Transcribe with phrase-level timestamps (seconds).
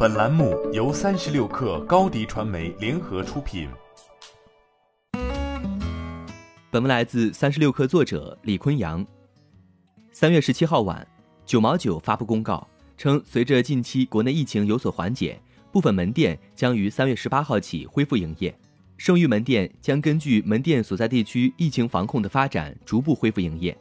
[0.00, 3.68] 本栏目由三十六氪高低传媒联合出品。
[6.70, 9.04] 本文来自三十六氪作者李坤阳。
[10.12, 11.04] 三月十七号晚，
[11.44, 12.64] 九毛九发布公告
[12.96, 15.36] 称，随着近期国内疫情有所缓解，
[15.72, 18.56] 部分门店将于三月十八号起恢复营业，
[18.98, 23.76] 剩余门店将根据门店所在地区疫情防控的发展逐步恢复营业。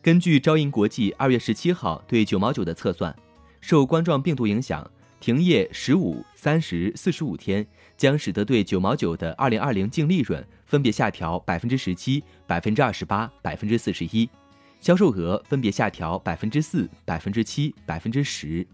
[0.00, 3.12] 根据招银国际二月十七号对九毛九的测算，
[3.60, 4.88] 受冠状病毒影响，
[5.26, 7.66] 停业十五、三十、四十五天，
[7.96, 14.30] 将使得对九毛九的二零二零净利润分别下调百分之十七、百分之二十八、百分之四十一，
[14.78, 18.64] 销售额分别下调百分之四、百分之七、百分之十。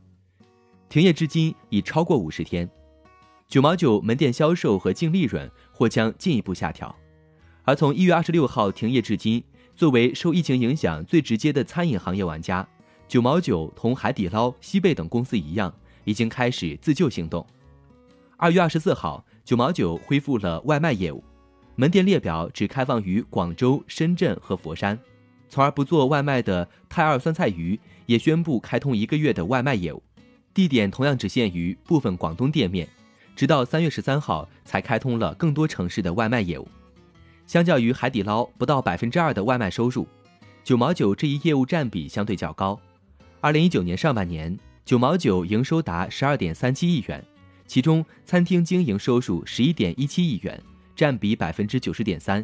[0.90, 2.68] 停业至今已超过五十天，
[3.48, 6.94] 九毛九门店销售和净利润或将进一步下调。
[7.62, 9.42] 而从一月二十六号停业至今。
[9.74, 12.68] 作为受疫情影响最直接的餐饮行业玩家，
[13.08, 17.46] 九毛九同海底捞、西贝等公司一样，已经开始自救行动。
[18.36, 21.22] 二月二十四号，九毛九恢复了外卖业务，
[21.76, 24.98] 门店列表只开放于广州、深圳和佛山。
[25.48, 30.02] 从而不做外卖的泰二酸菜鱼也宣布开通一个月的外卖业务，
[30.54, 32.88] 地点同样只限于部分广东店面，
[33.36, 36.66] 直到三月十三号才开通了更多城市的外卖业务。
[37.46, 40.08] 相较于海底捞不到百分之二的外卖收入，
[40.64, 42.80] 九毛九这一业务占比相对较高。
[43.40, 47.24] 二零一九年上半年，九毛九营收达十二点三七亿元，
[47.66, 50.60] 其中餐厅经营收入十一点一七亿元，
[50.96, 52.42] 占比百分之九十点三；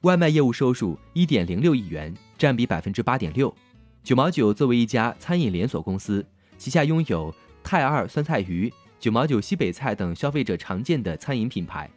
[0.00, 3.54] 外卖业务收入一点零六亿元，占比百分之八点六。
[4.02, 6.26] 九毛九作为一家餐饮连锁公司，
[6.58, 11.88] 旗下拥有泰二酸菜鱼、九毛九西北菜等消费者常见的餐饮品牌。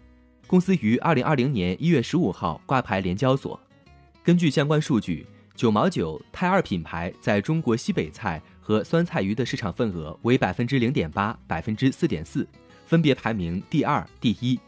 [0.45, 3.59] 公司于二零二零年一月十五号挂牌联交所。
[4.23, 12.47] 根据相关数据，九毛九、泰二品牌在中国西北菜和酸菜鱼的市场份额为百分之零点八、百分之四点四，
[12.85, 14.59] 分别排名第二、第一。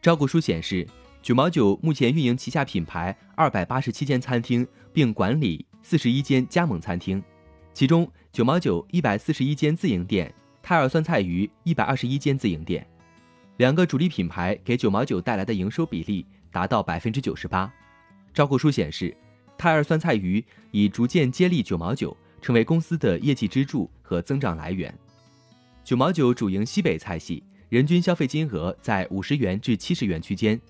[0.00, 0.86] 招股书显示，
[1.20, 7.20] 九毛九目前运营旗下品牌二百八十七间餐厅，并管理四十一间加盟餐厅，
[7.72, 12.86] 其中九毛九一百四十一间自营店，泰二酸菜鱼一百二十一间自营店。
[13.56, 17.68] 两个主力品牌给九毛九带来的营收比例达到百分之九十八。
[18.32, 19.12] 招股书显示，
[19.58, 24.94] 泰二酸菜鱼已逐渐接力九毛九，成为公司的业绩支柱和增长来源。
[25.82, 30.60] 九毛九主营西北菜系，人均消费金额在五十元至七十元区间。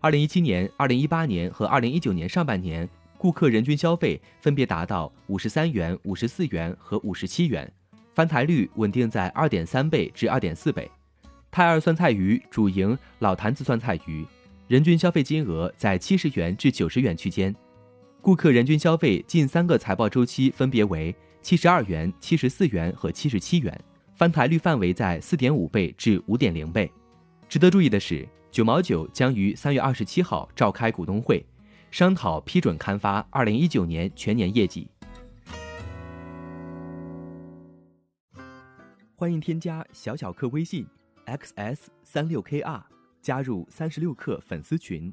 [0.00, 2.88] 二零一七年、二零一八年和二零一九年上半年，
[3.18, 7.70] 顾客人均消费分别达到五十三元、五十四元和五十七元，
[8.14, 10.90] 翻台率稳定在二点三倍至二点四倍。
[11.50, 14.24] 泰二酸菜鱼主营老坛子酸菜鱼，
[14.68, 17.54] 人均消费金额在七十元至九十元区间，
[18.22, 23.82] 顾客人均消费近三个财报周期分别为七十二元、七十四元和七十七元，
[24.12, 26.90] 翻台率范围在四点五倍至五点零倍。
[27.48, 31.42] 值得注意的是，九毛九将于三月二十七号召开股东会，
[31.90, 34.86] 商讨批准刊发二零一九年全年业绩。
[39.16, 40.86] 欢迎添加小小客微信。
[41.26, 42.82] xs 三六 kr
[43.22, 45.12] 加入三十六氪粉丝群，